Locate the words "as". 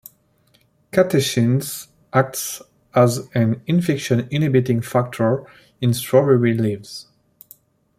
2.95-3.29